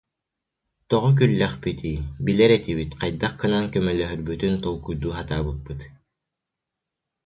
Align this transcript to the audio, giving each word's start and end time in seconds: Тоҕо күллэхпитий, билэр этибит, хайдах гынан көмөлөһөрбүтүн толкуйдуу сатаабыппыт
Тоҕо 0.89 1.09
күллэхпитий, 1.19 1.97
билэр 2.25 2.51
этибит, 2.57 2.91
хайдах 3.01 3.33
гынан 3.41 3.65
көмөлөһөрбүтүн 3.73 4.53
толкуйдуу 4.65 5.11
сатаабыппыт 5.17 5.81